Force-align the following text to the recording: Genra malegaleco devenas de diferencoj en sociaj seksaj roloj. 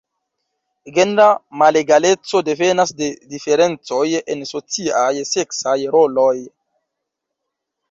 Genra 0.95 1.27
malegaleco 1.61 2.41
devenas 2.47 2.95
de 3.03 3.11
diferencoj 3.35 4.09
en 4.35 4.43
sociaj 4.55 5.13
seksaj 5.35 5.77
roloj. 5.99 6.35